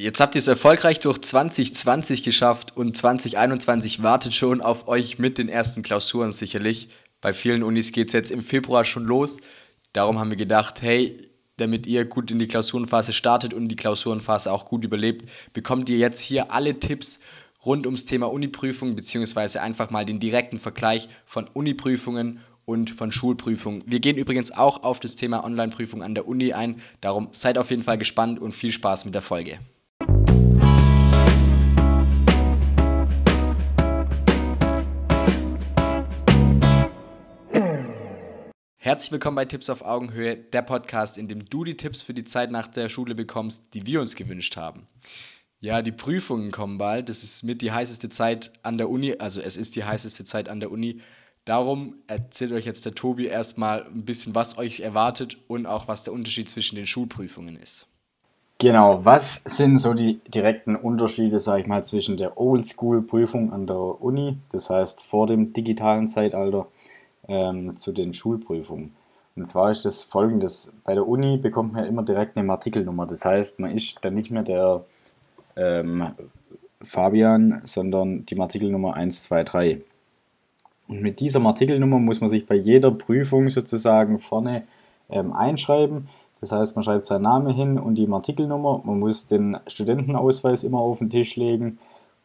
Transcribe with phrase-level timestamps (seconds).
[0.00, 5.38] Jetzt habt ihr es erfolgreich durch 2020 geschafft und 2021 wartet schon auf euch mit
[5.38, 6.88] den ersten Klausuren sicherlich.
[7.20, 9.38] Bei vielen Unis geht es jetzt im Februar schon los.
[9.92, 14.52] Darum haben wir gedacht, hey, damit ihr gut in die Klausurenphase startet und die Klausurenphase
[14.52, 17.18] auch gut überlebt, bekommt ihr jetzt hier alle Tipps
[17.66, 23.82] rund ums Thema Uniprüfung, beziehungsweise einfach mal den direkten Vergleich von Uniprüfungen und von Schulprüfungen.
[23.84, 26.80] Wir gehen übrigens auch auf das Thema Online-Prüfung an der Uni ein.
[27.00, 29.58] Darum seid auf jeden Fall gespannt und viel Spaß mit der Folge.
[38.88, 42.24] Herzlich willkommen bei Tipps auf Augenhöhe, der Podcast, in dem du die Tipps für die
[42.24, 44.86] Zeit nach der Schule bekommst, die wir uns gewünscht haben.
[45.60, 47.10] Ja, die Prüfungen kommen bald.
[47.10, 49.16] Das ist mit die heißeste Zeit an der Uni.
[49.18, 51.02] Also es ist die heißeste Zeit an der Uni.
[51.44, 56.04] Darum erzählt euch jetzt der Tobi erstmal ein bisschen, was euch erwartet und auch was
[56.04, 57.86] der Unterschied zwischen den Schulprüfungen ist.
[58.56, 64.00] Genau, was sind so die direkten Unterschiede, sage ich mal, zwischen der Oldschool-Prüfung an der
[64.00, 66.66] Uni, das heißt vor dem digitalen Zeitalter,
[67.28, 68.94] ähm, zu den Schulprüfungen.
[69.36, 73.06] Und zwar ist das folgendes: Bei der Uni bekommt man immer direkt eine Artikelnummer.
[73.06, 74.84] Das heißt, man ist dann nicht mehr der
[75.56, 76.12] ähm,
[76.82, 79.82] Fabian, sondern die Artikelnummer 123.
[80.88, 84.64] Und mit dieser Artikelnummer muss man sich bei jeder Prüfung sozusagen vorne
[85.10, 86.08] ähm, einschreiben.
[86.40, 88.80] Das heißt, man schreibt seinen Namen hin und die Artikelnummer.
[88.84, 91.78] Man muss den Studentenausweis immer auf den Tisch legen.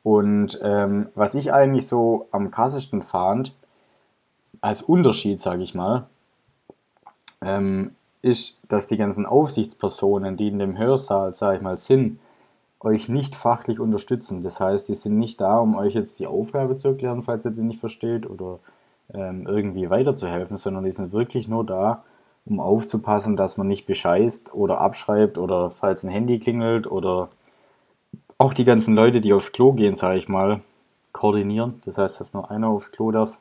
[0.03, 3.53] Und ähm, was ich eigentlich so am krassesten fand,
[4.63, 6.07] als Unterschied, sage ich mal,
[7.41, 12.17] ähm, ist, dass die ganzen Aufsichtspersonen, die in dem Hörsaal, sage ich mal, sind,
[12.79, 14.41] euch nicht fachlich unterstützen.
[14.41, 17.51] Das heißt, die sind nicht da, um euch jetzt die Aufgabe zu erklären, falls ihr
[17.51, 18.59] die nicht versteht oder
[19.13, 22.05] ähm, irgendwie weiterzuhelfen, sondern die sind wirklich nur da,
[22.45, 27.27] um aufzupassen, dass man nicht bescheißt oder abschreibt oder falls ein Handy klingelt oder
[28.37, 30.61] auch die ganzen Leute, die aufs Klo gehen, sage ich mal,
[31.11, 31.81] koordinieren.
[31.83, 33.37] Das heißt, dass nur einer aufs Klo darf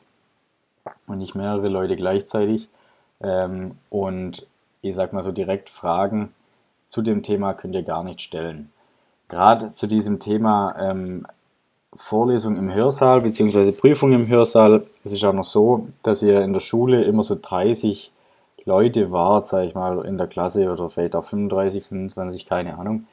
[1.07, 2.69] und nicht mehrere Leute gleichzeitig.
[3.21, 4.45] Ähm, und
[4.81, 6.33] ich sag mal so direkt Fragen
[6.87, 8.71] zu dem Thema könnt ihr gar nicht stellen.
[9.27, 11.25] Gerade zu diesem Thema ähm,
[11.95, 13.71] Vorlesung im Hörsaal bzw.
[13.71, 17.37] Prüfung im Hörsaal, es ist auch noch so, dass ihr in der Schule immer so
[17.39, 18.11] 30
[18.65, 23.07] Leute wart, sage ich mal, in der Klasse oder vielleicht auch 35, 25, keine Ahnung.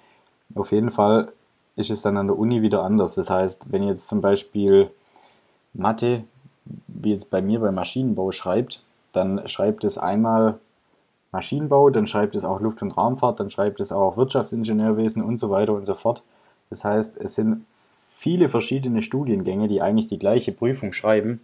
[0.54, 1.32] Auf jeden Fall
[1.76, 3.14] ist es dann an der Uni wieder anders.
[3.14, 4.90] Das heißt, wenn ihr jetzt zum Beispiel
[5.72, 6.24] Mathe
[6.64, 8.82] wie jetzt bei mir beim Maschinenbau schreibt,
[9.12, 10.58] dann schreibt es einmal
[11.32, 15.50] Maschinenbau, dann schreibt es auch Luft- und Raumfahrt, dann schreibt es auch Wirtschaftsingenieurwesen und so
[15.50, 16.22] weiter und so fort.
[16.70, 17.64] Das heißt, es sind
[18.18, 21.40] viele verschiedene Studiengänge, die eigentlich die gleiche Prüfung schreiben.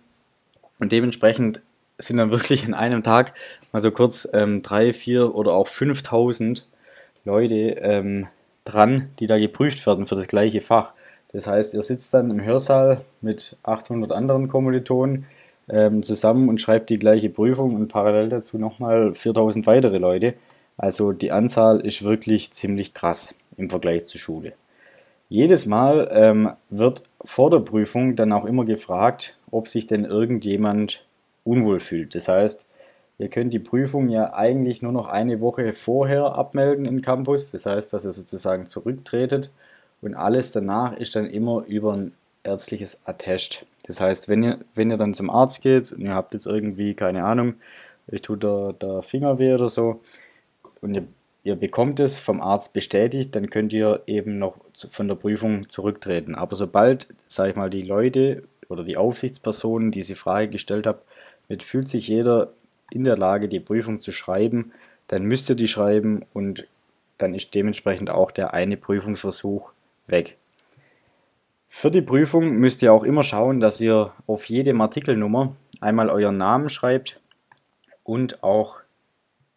[0.79, 1.63] Und dementsprechend
[1.99, 3.33] sind dann wirklich in einem Tag
[3.73, 6.69] mal so kurz ähm, drei, vier oder auch 5000
[7.25, 8.29] Leute ähm,
[8.65, 10.93] dran, die da geprüft werden für das gleiche Fach.
[11.37, 15.27] Das heißt, ihr sitzt dann im Hörsaal mit 800 anderen Kommilitonen
[15.69, 20.33] ähm, zusammen und schreibt die gleiche Prüfung und parallel dazu nochmal 4000 weitere Leute.
[20.79, 24.55] Also die Anzahl ist wirklich ziemlich krass im Vergleich zur Schule.
[25.29, 31.05] Jedes Mal ähm, wird vor der Prüfung dann auch immer gefragt, ob sich denn irgendjemand
[31.45, 32.15] unwohl fühlt.
[32.15, 32.65] Das heißt,
[33.19, 37.51] ihr könnt die Prüfung ja eigentlich nur noch eine Woche vorher abmelden im Campus.
[37.51, 39.51] Das heißt, dass ihr sozusagen zurücktretet
[40.01, 42.13] und alles danach ist dann immer über ein
[42.43, 43.67] ärztliches Attest.
[43.87, 46.95] Das heißt, wenn ihr, wenn ihr dann zum Arzt geht und ihr habt jetzt irgendwie,
[46.95, 47.55] keine Ahnung,
[48.11, 50.01] euch tut der, der Finger weh oder so
[50.81, 51.07] und ihr,
[51.45, 54.59] ihr bekommt es vom Arzt bestätigt, dann könnt ihr eben noch
[54.91, 56.35] von der Prüfung zurücktreten.
[56.35, 60.99] Aber sobald, sage ich mal, die Leute oder die Aufsichtspersonen diese Frage gestellt haben,
[61.49, 62.53] mit fühlt sich jeder
[62.91, 64.73] in der Lage, die Prüfung zu schreiben,
[65.09, 66.67] dann müsst ihr die schreiben und
[67.19, 69.73] dann ist dementsprechend auch der eine Prüfungsversuch
[70.07, 70.37] weg.
[71.69, 76.39] Für die Prüfung müsst ihr auch immer schauen, dass ihr auf jede Artikelnummer einmal euren
[76.39, 77.21] Namen schreibt
[78.03, 78.81] und auch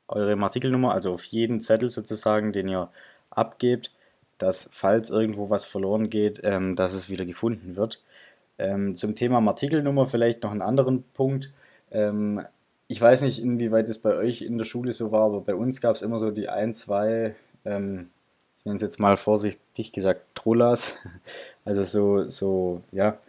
[0.08, 2.90] eure Artikelnummer, also auf jeden Zettel sozusagen, den ihr
[3.30, 3.94] abgebt,
[4.38, 8.02] dass falls irgendwo was verloren geht, ähm, dass es wieder gefunden wird.
[8.58, 11.52] Ähm, zum Thema Artikelnummer vielleicht noch einen anderen Punkt.
[11.92, 12.42] Ähm,
[12.88, 15.80] ich weiß nicht, inwieweit es bei euch in der Schule so war, aber bei uns
[15.80, 18.10] gab es immer so die ein, zwei ähm,
[18.60, 20.96] ich nenne es jetzt mal vorsichtig gesagt, Trollas.
[21.66, 23.20] Also so, so, ja,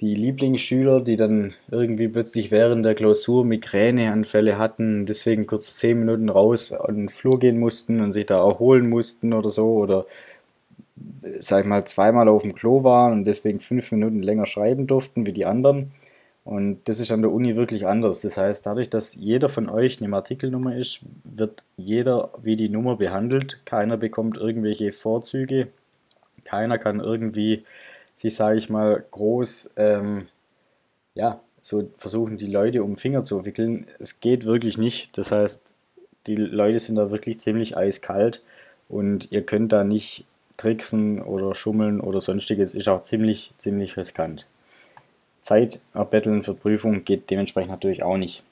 [0.00, 6.28] die Lieblingsschüler, die dann irgendwie plötzlich während der Klausur Migräneanfälle hatten, deswegen kurz zehn Minuten
[6.28, 10.04] raus an den Flur gehen mussten und sich da erholen mussten oder so, oder
[11.40, 15.26] sag ich mal zweimal auf dem Klo waren und deswegen fünf Minuten länger schreiben durften
[15.26, 15.92] wie die anderen.
[16.44, 18.20] Und das ist an der Uni wirklich anders.
[18.20, 22.96] Das heißt, dadurch, dass jeder von euch eine Artikelnummer ist, wird jeder wie die Nummer
[22.96, 23.60] behandelt.
[23.64, 25.68] Keiner bekommt irgendwelche Vorzüge
[26.44, 27.64] keiner kann irgendwie
[28.16, 30.28] sich, sage ich mal, groß, ähm,
[31.14, 33.86] ja, so versuchen, die Leute um den Finger zu wickeln.
[33.98, 35.16] Es geht wirklich nicht.
[35.16, 35.62] Das heißt,
[36.26, 38.42] die Leute sind da wirklich ziemlich eiskalt
[38.88, 40.24] und ihr könnt da nicht
[40.56, 42.74] tricksen oder schummeln oder sonstiges.
[42.74, 44.46] Ist auch ziemlich, ziemlich riskant.
[45.44, 48.42] Zeit erbetteln für Prüfungen geht dementsprechend natürlich auch nicht.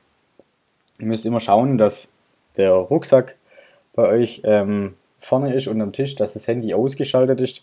[0.99, 2.13] Ihr müsst immer schauen, dass
[2.59, 3.35] der Rucksack
[3.95, 7.63] bei euch ähm, vorne ist und am Tisch, dass das Handy ausgeschaltet ist,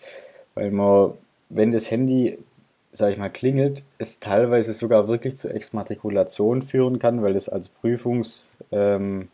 [0.55, 1.11] weil man,
[1.49, 2.39] wenn das Handy,
[2.91, 7.69] sag ich mal, klingelt, es teilweise sogar wirklich zur Exmatrikulation führen kann, weil das als
[7.69, 9.27] Prüfungsbeschiss, ähm,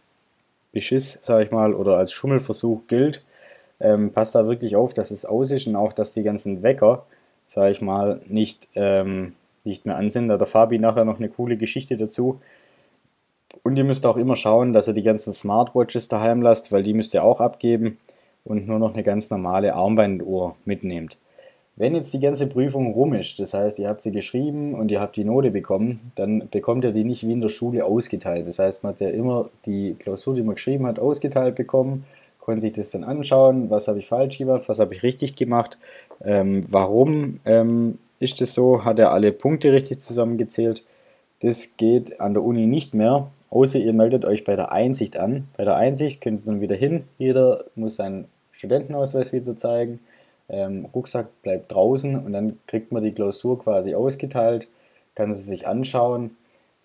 [0.74, 3.24] sag ich mal, oder als Schummelversuch gilt.
[3.80, 7.06] Ähm, passt da wirklich auf, dass es aus ist und auch, dass die ganzen Wecker,
[7.46, 10.28] sag ich mal, nicht ähm, nicht mehr an sind.
[10.28, 12.40] Da hat der Fabi nachher noch eine coole Geschichte dazu.
[13.64, 16.94] Und ihr müsst auch immer schauen, dass ihr die ganzen Smartwatches daheim lasst, weil die
[16.94, 17.98] müsst ihr auch abgeben
[18.44, 21.18] und nur noch eine ganz normale Armbanduhr mitnehmt.
[21.78, 25.02] Wenn jetzt die ganze Prüfung rum ist, das heißt, ihr habt sie geschrieben und ihr
[25.02, 28.48] habt die Note bekommen, dann bekommt ihr die nicht wie in der Schule ausgeteilt.
[28.48, 32.06] Das heißt, man hat ja immer die Klausur, die man geschrieben hat, ausgeteilt bekommen,
[32.40, 35.78] konnte sich das dann anschauen, was habe ich falsch gemacht, was habe ich richtig gemacht,
[36.24, 40.84] ähm, warum ähm, ist es so, hat er alle Punkte richtig zusammengezählt.
[41.42, 45.48] Das geht an der Uni nicht mehr, außer ihr meldet euch bei der Einsicht an.
[45.58, 50.00] Bei der Einsicht könnt man wieder hin, jeder muss seinen Studentenausweis wieder zeigen,
[50.48, 54.68] ähm, Rucksack bleibt draußen und dann kriegt man die Klausur quasi ausgeteilt,
[55.16, 56.38] kann sie sich anschauen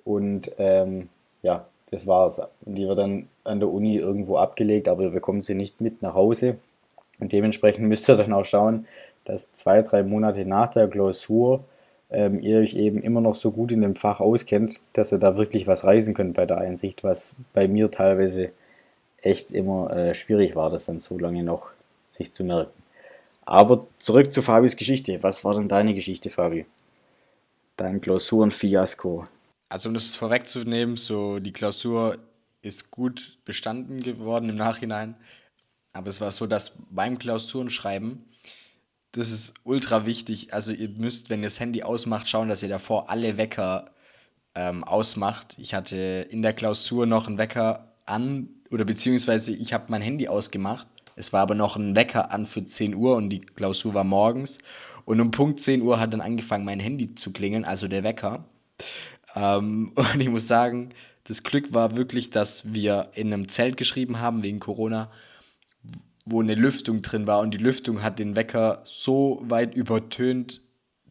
[0.04, 1.08] und ähm,
[1.42, 2.40] ja, das war's.
[2.64, 6.02] Und die wird dann an der Uni irgendwo abgelegt, aber ihr bekommt sie nicht mit
[6.02, 6.56] nach Hause.
[7.18, 8.86] Und dementsprechend müsst ihr dann auch schauen,
[9.30, 11.64] dass zwei, drei Monate nach der Klausur
[12.10, 15.36] ähm, ihr euch eben immer noch so gut in dem Fach auskennt, dass ihr da
[15.36, 18.50] wirklich was reisen könnt bei der Einsicht, was bei mir teilweise
[19.22, 21.70] echt immer äh, schwierig war, das dann so lange noch
[22.08, 22.72] sich zu merken.
[23.44, 25.22] Aber zurück zu Fabis Geschichte.
[25.22, 26.66] Was war denn deine Geschichte, Fabi?
[27.76, 29.24] Dein Klausurenfiasko.
[29.68, 32.18] Also um das vorwegzunehmen, so die Klausur
[32.62, 35.14] ist gut bestanden geworden im Nachhinein.
[35.92, 38.24] Aber es war so, dass beim Klausurenschreiben
[39.12, 40.54] das ist ultra wichtig.
[40.54, 43.90] Also ihr müsst, wenn ihr das Handy ausmacht, schauen, dass ihr davor alle Wecker
[44.54, 45.56] ähm, ausmacht.
[45.58, 50.28] Ich hatte in der Klausur noch einen Wecker an oder beziehungsweise ich habe mein Handy
[50.28, 50.86] ausgemacht.
[51.16, 54.58] Es war aber noch ein Wecker an für 10 Uhr und die Klausur war morgens.
[55.04, 58.44] Und um Punkt 10 Uhr hat dann angefangen, mein Handy zu klingeln, also der Wecker.
[59.34, 60.90] Ähm, und ich muss sagen,
[61.24, 65.10] das Glück war wirklich, dass wir in einem Zelt geschrieben haben wegen Corona
[66.30, 70.62] wo eine Lüftung drin war und die Lüftung hat den Wecker so weit übertönt,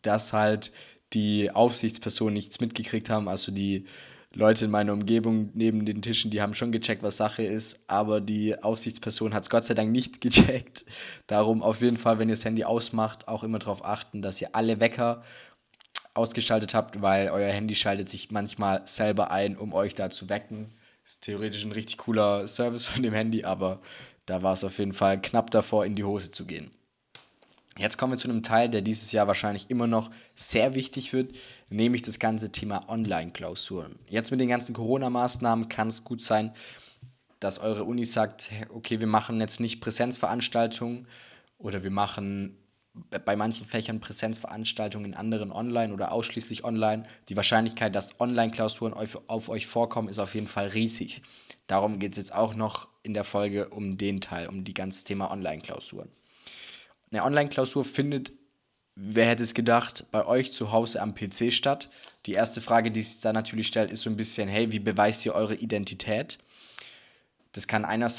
[0.01, 0.71] dass halt
[1.13, 3.27] die Aufsichtspersonen nichts mitgekriegt haben.
[3.27, 3.85] Also die
[4.31, 8.21] Leute in meiner Umgebung neben den Tischen, die haben schon gecheckt, was Sache ist, aber
[8.21, 10.85] die Aufsichtsperson hat es Gott sei Dank nicht gecheckt.
[11.27, 14.49] Darum auf jeden Fall, wenn ihr das Handy ausmacht, auch immer darauf achten, dass ihr
[14.53, 15.23] alle Wecker
[16.13, 20.73] ausgeschaltet habt, weil euer Handy schaltet sich manchmal selber ein, um euch da zu wecken.
[21.05, 23.81] Ist theoretisch ein richtig cooler Service von dem Handy, aber
[24.29, 26.71] da war es auf jeden Fall knapp davor, in die Hose zu gehen.
[27.77, 31.33] Jetzt kommen wir zu einem Teil, der dieses Jahr wahrscheinlich immer noch sehr wichtig wird,
[31.69, 33.97] nämlich das ganze Thema Online-Klausuren.
[34.09, 36.53] Jetzt mit den ganzen Corona-Maßnahmen kann es gut sein,
[37.39, 41.07] dass eure Uni sagt, okay, wir machen jetzt nicht Präsenzveranstaltungen
[41.57, 42.57] oder wir machen
[43.25, 47.03] bei manchen Fächern Präsenzveranstaltungen, in anderen online oder ausschließlich online.
[47.29, 51.21] Die Wahrscheinlichkeit, dass Online-Klausuren auf, euch vorkommen, ist auf jeden Fall riesig.
[51.67, 55.03] Darum geht es jetzt auch noch in der Folge um den Teil, um die ganze
[55.03, 56.09] Thema Online-Klausuren.
[57.11, 58.33] Eine Online-Klausur findet,
[58.95, 61.89] wer hätte es gedacht, bei euch zu Hause am PC statt.
[62.25, 65.25] Die erste Frage, die sich da natürlich stellt, ist so ein bisschen, hey, wie beweist
[65.25, 66.37] ihr eure Identität?
[67.53, 68.09] Das kann einmal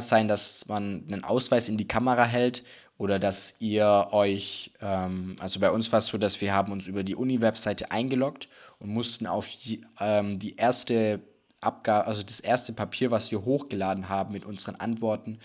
[0.00, 2.62] sein, dass man einen Ausweis in die Kamera hält
[2.96, 6.86] oder dass ihr euch, ähm, also bei uns war es so, dass wir haben uns
[6.86, 11.20] über die Uni-Webseite eingeloggt und mussten auf die, ähm, die erste
[11.60, 15.38] Abgabe, also das erste Papier, was wir hochgeladen haben mit unseren Antworten,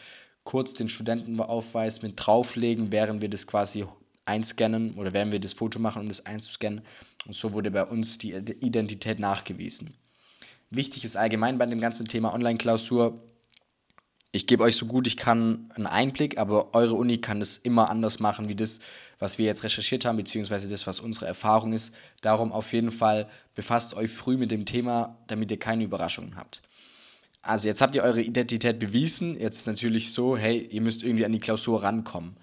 [0.43, 3.85] kurz den Studentenaufweis mit drauflegen, während wir das quasi
[4.25, 6.81] einscannen oder während wir das Foto machen, um das einzuscannen.
[7.25, 9.93] Und so wurde bei uns die Identität nachgewiesen.
[10.69, 13.19] Wichtig ist allgemein bei dem ganzen Thema Online-Klausur,
[14.35, 17.89] ich gebe euch so gut ich kann einen Einblick, aber eure Uni kann es immer
[17.89, 18.79] anders machen, wie das,
[19.19, 21.93] was wir jetzt recherchiert haben, beziehungsweise das, was unsere Erfahrung ist.
[22.21, 26.63] Darum auf jeden Fall befasst euch früh mit dem Thema, damit ihr keine Überraschungen habt.
[27.43, 29.39] Also jetzt habt ihr eure Identität bewiesen.
[29.39, 32.35] Jetzt ist natürlich so, hey, ihr müsst irgendwie an die Klausur rankommen.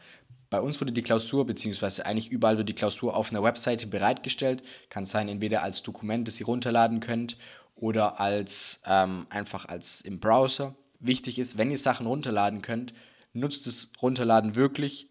[0.48, 4.62] Bei uns wurde die Klausur, beziehungsweise eigentlich überall wird die Klausur auf einer Webseite bereitgestellt.
[4.90, 7.36] Kann sein, entweder als Dokument, das ihr runterladen könnt,
[7.74, 12.92] oder als ähm, einfach als im Browser wichtig ist, wenn ihr Sachen runterladen könnt,
[13.32, 15.10] nutzt das Runterladen wirklich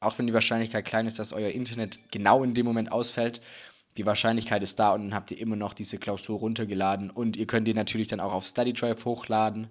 [0.00, 3.40] auch wenn die Wahrscheinlichkeit klein ist, dass euer Internet genau in dem Moment ausfällt,
[3.96, 7.46] die Wahrscheinlichkeit ist da und dann habt ihr immer noch diese Klausur runtergeladen und ihr
[7.46, 9.68] könnt die natürlich dann auch auf StudyDrive hochladen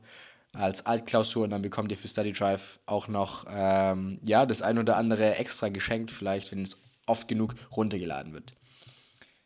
[0.53, 4.97] als Altklausur und dann bekommt ihr für StudyDrive auch noch ähm, ja, das ein oder
[4.97, 8.53] andere extra geschenkt, vielleicht, wenn es oft genug runtergeladen wird.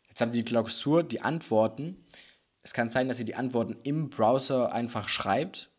[0.08, 2.04] Jetzt habt ihr die Klausur, die Antworten.
[2.62, 5.70] Es kann sein, dass ihr die Antworten im Browser einfach schreibt,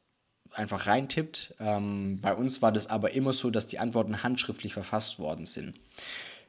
[0.57, 1.53] einfach reintippt.
[1.59, 5.79] Ähm, bei uns war das aber immer so, dass die Antworten handschriftlich verfasst worden sind.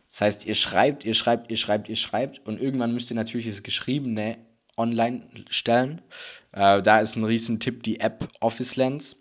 [0.08, 3.46] Das heißt, ihr schreibt, ihr schreibt, ihr schreibt, ihr schreibt und irgendwann müsst ihr natürlich
[3.46, 4.38] das Geschriebene
[4.76, 6.02] online stellen.
[6.52, 9.16] Äh, da ist ein Riesentipp die App Office Lens,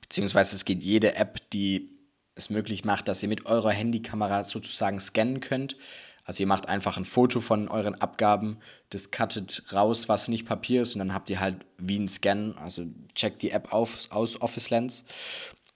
[0.00, 1.90] beziehungsweise es geht jede App, die
[2.34, 5.76] es möglich macht, dass ihr mit eurer Handykamera sozusagen scannen könnt.
[6.24, 8.58] Also ihr macht einfach ein Foto von euren Abgaben,
[8.90, 12.54] das cuttet raus, was nicht Papier ist und dann habt ihr halt wie ein Scan,
[12.56, 15.04] also checkt die App auf, aus Office Lens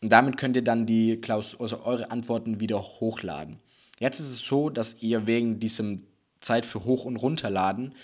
[0.00, 3.59] und damit könnt ihr dann die Klaus also eure Antworten wieder hochladen.
[3.99, 6.05] Jetzt ist es so, dass ihr wegen diesem
[6.41, 7.95] Zeit für Hoch- und Runterladen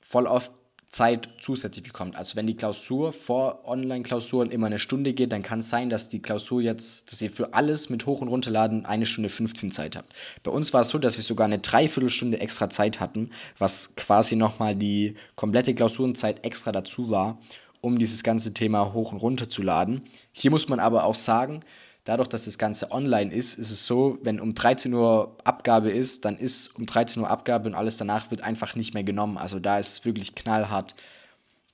[0.00, 0.50] voll oft
[0.90, 2.16] Zeit zusätzlich bekommt.
[2.16, 6.08] Also wenn die Klausur vor Online-Klausuren immer eine Stunde geht, dann kann es sein, dass
[6.08, 9.94] die Klausur jetzt, dass ihr für alles mit Hoch- und Runterladen eine Stunde 15 Zeit
[9.94, 10.12] habt.
[10.42, 14.34] Bei uns war es so, dass wir sogar eine Dreiviertelstunde extra Zeit hatten, was quasi
[14.34, 17.38] nochmal die komplette Klausurenzeit extra dazu war,
[17.80, 20.02] um dieses ganze Thema hoch und runter zu laden.
[20.32, 21.60] Hier muss man aber auch sagen,
[22.04, 26.24] dadurch, dass das Ganze online ist, ist es so, wenn um 13 Uhr Abgabe ist,
[26.24, 29.38] dann ist um 13 Uhr Abgabe und alles danach wird einfach nicht mehr genommen.
[29.38, 30.94] Also da ist es wirklich knallhart.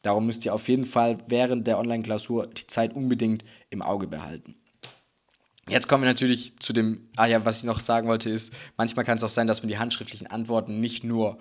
[0.02, 4.54] Darum müsst ihr auf jeden Fall während der Online-Klausur die Zeit unbedingt im Auge behalten.
[5.68, 9.04] Jetzt kommen wir natürlich zu dem, ah ja, was ich noch sagen wollte, ist, manchmal
[9.04, 11.38] kann es auch sein, dass man die handschriftlichen Antworten nicht nur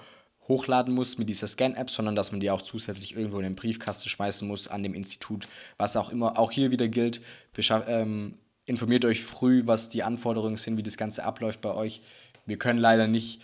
[0.48, 4.10] hochladen muss mit dieser Scan-App, sondern dass man die auch zusätzlich irgendwo in den Briefkasten
[4.10, 5.48] schmeißen muss an dem Institut.
[5.77, 7.22] Was auch immer, auch hier wieder gilt,
[7.88, 12.02] ähm, informiert euch früh, was die Anforderungen sind, wie das Ganze abläuft bei euch.
[12.46, 13.42] Wir können leider nicht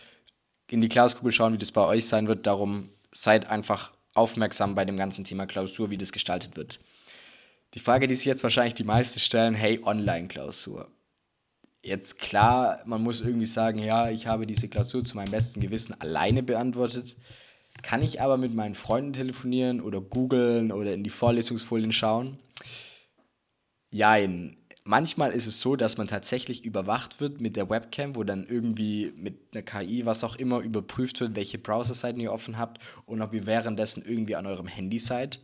[0.69, 2.47] in die Klauskugel schauen, wie das bei euch sein wird.
[2.47, 6.79] Darum seid einfach aufmerksam bei dem ganzen Thema Klausur, wie das gestaltet wird.
[7.73, 10.89] Die Frage, die sich jetzt wahrscheinlich die meisten stellen, hey, Online-Klausur.
[11.83, 15.99] Jetzt klar, man muss irgendwie sagen, ja, ich habe diese Klausur zu meinem besten Gewissen
[15.99, 17.15] alleine beantwortet.
[17.81, 22.37] Kann ich aber mit meinen Freunden telefonieren oder googeln oder in die Vorlesungsfolien schauen?
[23.89, 28.45] Jein manchmal ist es so, dass man tatsächlich überwacht wird mit der Webcam, wo dann
[28.47, 33.21] irgendwie mit einer KI, was auch immer, überprüft wird, welche Browserseiten ihr offen habt und
[33.21, 35.39] ob ihr währenddessen irgendwie an eurem Handy seid.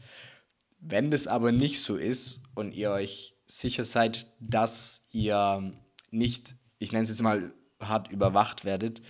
[0.80, 5.74] Wenn das aber nicht so ist und ihr euch sicher seid, dass ihr
[6.12, 9.02] nicht, ich nenne es jetzt mal hart überwacht werdet,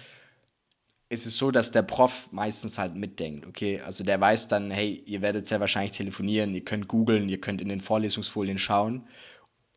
[1.09, 5.01] ist es so, dass der Prof meistens halt mitdenkt, okay, also der weiß dann, hey,
[5.05, 9.07] ihr werdet sehr wahrscheinlich telefonieren, ihr könnt googeln, ihr könnt in den Vorlesungsfolien schauen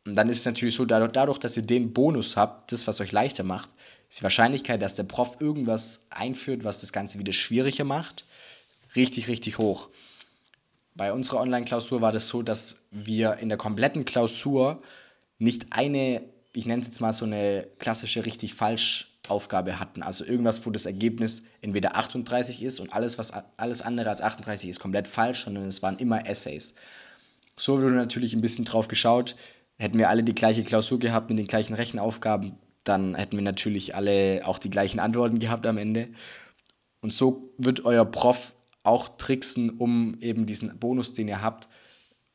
[0.05, 3.11] und dann ist es natürlich so, dadurch, dass ihr den Bonus habt, das, was euch
[3.11, 3.69] leichter macht,
[4.09, 8.25] ist die Wahrscheinlichkeit, dass der Prof irgendwas einführt, was das Ganze wieder schwieriger macht,
[8.95, 9.89] richtig, richtig hoch.
[10.95, 14.81] Bei unserer Online-Klausur war das so, dass wir in der kompletten Klausur
[15.37, 20.03] nicht eine, ich nenne es jetzt mal so eine klassische richtig falsch Aufgabe hatten.
[20.03, 24.69] Also irgendwas, wo das Ergebnis entweder 38 ist und alles, was alles andere als 38
[24.69, 26.73] ist, komplett falsch, sondern es waren immer Essays.
[27.55, 29.35] So wurde natürlich ein bisschen drauf geschaut,
[29.81, 33.95] hätten wir alle die gleiche Klausur gehabt mit den gleichen Rechenaufgaben, dann hätten wir natürlich
[33.95, 36.09] alle auch die gleichen Antworten gehabt am Ende.
[37.01, 41.67] Und so wird euer Prof auch tricksen, um eben diesen Bonus, den ihr habt,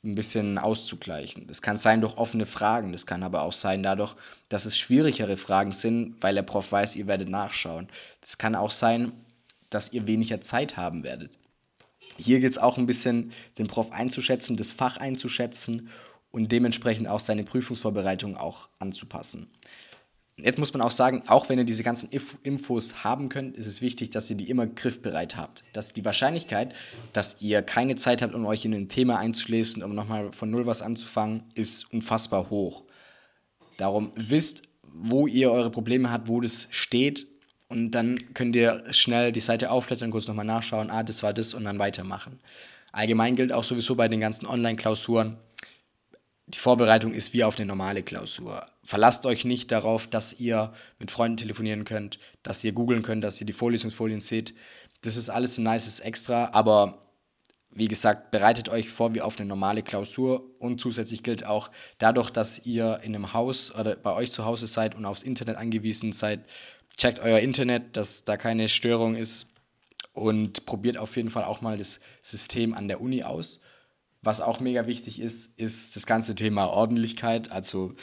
[0.05, 1.47] ein bisschen auszugleichen.
[1.47, 4.17] Das kann sein durch offene Fragen, das kann aber auch sein dadurch,
[4.49, 7.87] dass es schwierigere Fragen sind, weil der Prof weiß, ihr werdet nachschauen.
[8.21, 9.13] Das kann auch sein,
[9.71, 11.39] dass ihr weniger Zeit haben werdet.
[12.17, 15.91] Hier geht es auch ein bisschen, den Prof einzuschätzen, das Fach einzuschätzen
[16.37, 19.49] und dementsprechend auch seine Prüfungsvorbereitung auch anzupassen.
[20.37, 22.11] Jetzt muss man auch sagen, auch wenn ihr diese ganzen
[22.43, 25.65] Infos haben könnt, ist es wichtig, dass ihr die immer griffbereit habt.
[25.73, 26.75] Dass die Wahrscheinlichkeit,
[27.15, 30.67] dass ihr keine Zeit habt, um euch in ein Thema einzulesen, um nochmal von Null
[30.67, 32.85] was anzufangen, ist unfassbar hoch.
[33.79, 37.27] Darum wisst, wo ihr eure Probleme habt, wo das steht
[37.69, 41.55] und dann könnt ihr schnell die Seite aufblättern, kurz nochmal nachschauen, ah, das war das
[41.55, 42.41] und dann weitermachen.
[42.93, 45.39] Allgemein gilt auch sowieso bei den ganzen Online-Klausuren,
[46.47, 48.67] die Vorbereitung ist wie auf eine normale Klausur.
[48.85, 53.41] Verlasst euch nicht darauf, dass ihr mit Freunden telefonieren könnt, dass ihr googeln könnt, dass
[53.41, 54.55] ihr die Vorlesungsfolien seht.
[55.01, 57.03] Das ist alles ein nices Extra, aber
[57.71, 62.31] wie gesagt, bereitet euch vor wie auf eine normale Klausur und zusätzlich gilt auch dadurch,
[62.31, 66.13] dass ihr in einem Haus oder bei euch zu Hause seid und aufs Internet angewiesen
[66.13, 66.47] seid,
[66.97, 69.49] checkt euer Internet, dass da keine Störung ist
[70.15, 73.59] und probiert auf jeden Fall auch mal das System an der Uni aus
[74.23, 77.51] was auch mega wichtig ist, ist das ganze Thema Ordentlichkeit.
[77.51, 77.95] Also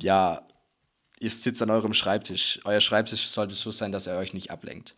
[0.00, 0.46] ja,
[1.20, 2.60] ihr sitzt an eurem Schreibtisch.
[2.64, 4.94] Euer Schreibtisch sollte so sein, dass er euch nicht ablenkt.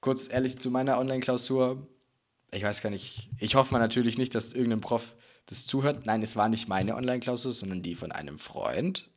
[0.00, 1.86] Kurz ehrlich zu meiner Online-Klausur.
[2.52, 3.28] Ich weiß gar nicht.
[3.38, 6.06] Ich hoffe mal natürlich nicht, dass irgendein Prof das zuhört.
[6.06, 9.08] Nein, es war nicht meine Online-Klausur, sondern die von einem Freund.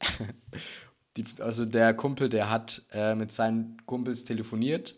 [1.18, 4.96] die, also der Kumpel, der hat äh, mit seinen Kumpels telefoniert.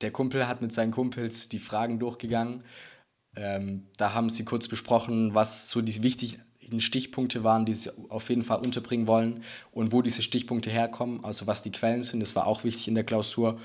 [0.00, 2.64] Der Kumpel hat mit seinen Kumpels die Fragen durchgegangen.
[3.36, 8.28] Ähm, da haben sie kurz besprochen, was so die wichtigen Stichpunkte waren, die sie auf
[8.28, 12.20] jeden Fall unterbringen wollen und wo diese Stichpunkte herkommen, also was die Quellen sind.
[12.20, 13.58] Das war auch wichtig in der Klausur.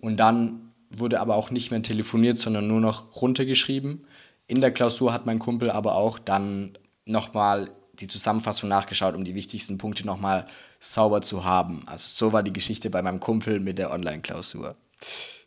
[0.00, 4.06] Und dann wurde aber auch nicht mehr telefoniert, sondern nur noch runtergeschrieben.
[4.46, 9.34] In der Klausur hat mein Kumpel aber auch dann nochmal die Zusammenfassung nachgeschaut, um die
[9.34, 10.46] wichtigsten Punkte nochmal
[10.80, 11.82] sauber zu haben.
[11.86, 14.76] Also so war die Geschichte bei meinem Kumpel mit der Online-Klausur.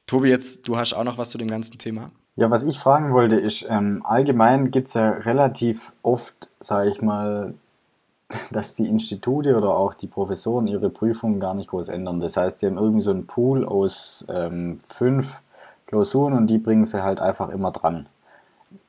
[0.06, 2.12] Tobi, jetzt, du hast auch noch was zu dem ganzen Thema?
[2.38, 7.02] Ja, was ich fragen wollte, ist, ähm, allgemein gibt es ja relativ oft, sage ich
[7.02, 7.56] mal,
[8.52, 12.20] dass die Institute oder auch die Professoren ihre Prüfungen gar nicht groß ändern.
[12.20, 15.42] Das heißt, die haben irgendwie so einen Pool aus ähm, fünf
[15.88, 18.06] Klausuren und die bringen sie halt einfach immer dran.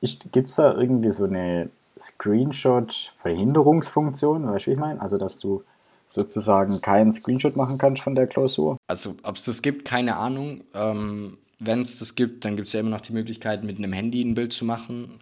[0.02, 5.00] Gibt es da irgendwie so eine Screenshot-Verhinderungsfunktion, weißt du, wie ich meine?
[5.00, 5.62] Also, dass du
[6.06, 8.76] sozusagen keinen Screenshot machen kannst von der Klausur?
[8.88, 10.64] Also, ob es das gibt, keine Ahnung.
[10.74, 13.92] Ähm, Wenn es das gibt, dann gibt es ja immer noch die Möglichkeit, mit einem
[13.92, 15.20] Handy ein Bild zu machen.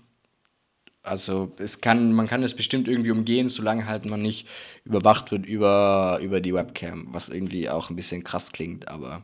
[1.02, 4.46] Also es kann, man kann es bestimmt irgendwie umgehen, solange halt man nicht
[4.84, 9.22] überwacht wird über, über die Webcam, was irgendwie auch ein bisschen krass klingt, aber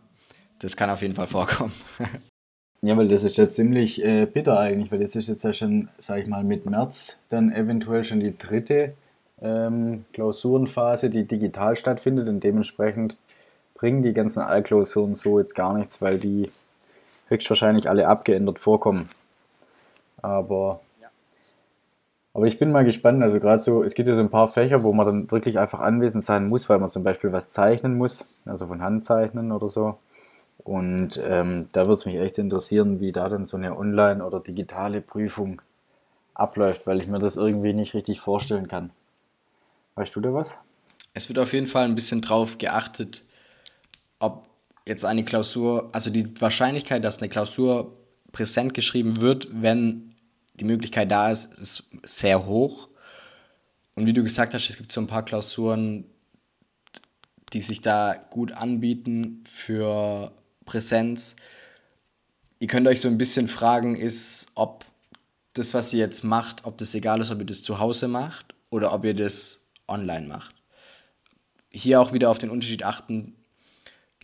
[0.60, 1.72] das kann auf jeden Fall vorkommen.
[2.84, 5.88] Ja, weil das ist ja ziemlich äh, bitter eigentlich, weil das ist jetzt ja schon,
[5.98, 8.94] sag ich mal, mit März dann eventuell schon die dritte
[9.40, 13.16] ähm, Klausurenphase, die digital stattfindet und dementsprechend
[13.74, 16.50] bringen die ganzen Allklausuren so jetzt gar nichts, weil die
[17.32, 19.08] höchstwahrscheinlich alle abgeändert vorkommen.
[20.20, 20.80] Aber,
[22.34, 24.82] aber ich bin mal gespannt, also gerade so, es gibt ja so ein paar Fächer,
[24.82, 28.40] wo man dann wirklich einfach anwesend sein muss, weil man zum Beispiel was zeichnen muss,
[28.44, 29.98] also von Hand zeichnen oder so.
[30.64, 34.38] Und ähm, da würde es mich echt interessieren, wie da dann so eine online- oder
[34.38, 35.60] digitale Prüfung
[36.34, 38.90] abläuft, weil ich mir das irgendwie nicht richtig vorstellen kann.
[39.96, 40.56] Weißt du da was?
[41.14, 43.24] Es wird auf jeden Fall ein bisschen drauf geachtet,
[44.18, 44.46] ob
[44.86, 47.96] jetzt eine Klausur, also die Wahrscheinlichkeit, dass eine Klausur
[48.32, 50.14] präsent geschrieben wird, wenn
[50.54, 52.88] die Möglichkeit da ist, ist sehr hoch.
[53.94, 56.04] Und wie du gesagt hast, es gibt so ein paar Klausuren,
[57.52, 60.32] die sich da gut anbieten für
[60.64, 61.36] Präsenz.
[62.58, 64.86] Ihr könnt euch so ein bisschen fragen, ist, ob
[65.54, 68.54] das, was ihr jetzt macht, ob das egal ist, ob ihr das zu Hause macht
[68.70, 70.54] oder ob ihr das online macht.
[71.70, 73.34] Hier auch wieder auf den Unterschied achten.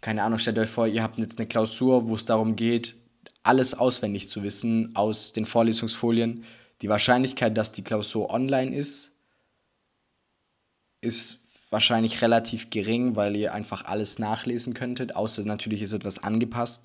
[0.00, 2.94] Keine Ahnung, stellt euch vor, ihr habt jetzt eine Klausur, wo es darum geht,
[3.42, 6.44] alles auswendig zu wissen aus den Vorlesungsfolien.
[6.82, 9.10] Die Wahrscheinlichkeit, dass die Klausur online ist,
[11.00, 11.38] ist
[11.70, 16.82] wahrscheinlich relativ gering, weil ihr einfach alles nachlesen könntet, außer natürlich ist etwas angepasst.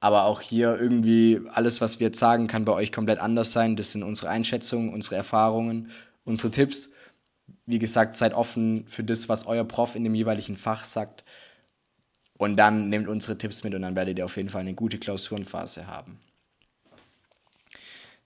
[0.00, 3.76] Aber auch hier irgendwie alles, was wir jetzt sagen, kann bei euch komplett anders sein.
[3.76, 5.90] Das sind unsere Einschätzungen, unsere Erfahrungen,
[6.24, 6.90] unsere Tipps.
[7.66, 11.24] Wie gesagt, seid offen für das, was euer Prof in dem jeweiligen Fach sagt.
[12.42, 14.98] Und dann nehmt unsere Tipps mit und dann werdet ihr auf jeden Fall eine gute
[14.98, 16.18] Klausurenphase haben.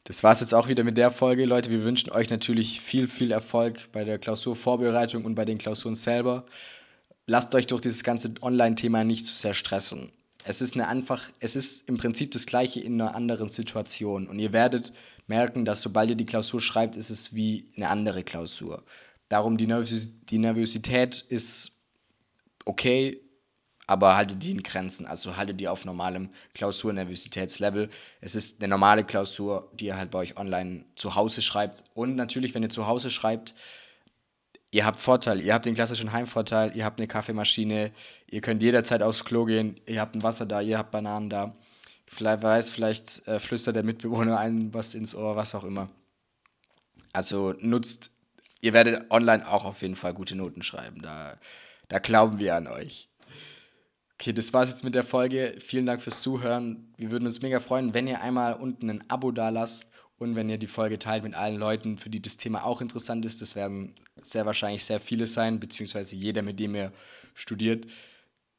[0.05, 1.71] Das war es jetzt auch wieder mit der Folge, Leute.
[1.71, 6.47] Wir wünschen euch natürlich viel, viel Erfolg bei der Klausurvorbereitung und bei den Klausuren selber.
[7.27, 10.13] Lasst euch durch dieses ganze Online-Thema nicht zu sehr stressen.
[10.45, 14.29] Es ist eine einfach, es ist im Prinzip das Gleiche in einer anderen Situation.
[14.29, 14.95] Und ihr werdet
[15.27, 18.83] merken, dass sobald ihr die Klausur schreibt, ist es wie eine andere Klausur.
[19.29, 21.73] Darum die, Nervos die Nervosität ist
[22.65, 23.21] okay,
[23.87, 25.07] aber haltet die in Grenzen.
[25.07, 27.89] Also haltet die auf normalem Klausurnervositätslevel.
[28.21, 31.85] Es ist eine normale Klausur, die ihr halt bei euch online zu Hause schreibt.
[31.95, 33.55] Und natürlich, wenn ihr zu Hause schreibt,
[34.73, 35.41] ihr habt Vorteil.
[35.41, 37.93] Ihr habt den klassischen Heimvorteil, ihr habt eine Kaffeemaschine,
[38.31, 41.55] ihr könnt jederzeit aufs Klo gehen, ihr habt ein Wasser da, ihr habt Bananen da.
[42.09, 45.89] Vielleicht weiß, vielleicht äh, flüstert der Mitbewohner einem was ins Ohr, was auch immer.
[47.13, 48.11] Also nutzt,
[48.61, 51.01] ihr werdet online auch auf jeden Fall gute Noten schreiben.
[51.03, 51.39] Da,
[51.89, 53.09] da glauben wir an euch.
[54.19, 55.57] Okay, das war's jetzt mit der Folge.
[55.59, 56.89] Vielen Dank fürs Zuhören.
[56.97, 59.87] Wir würden uns mega freuen, wenn ihr einmal unten ein Abo da lasst
[60.19, 63.27] und wenn ihr die Folge teilt mit allen Leuten, für die das Thema auch interessant
[63.27, 63.43] ist.
[63.43, 66.93] Das werden sehr wahrscheinlich sehr viele sein, beziehungsweise jeder, mit dem ihr
[67.35, 67.87] studiert,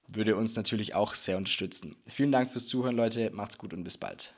[0.07, 1.95] würde uns natürlich auch sehr unterstützen.
[2.05, 3.31] Vielen Dank fürs Zuhören, Leute.
[3.33, 4.35] Macht's gut und bis bald.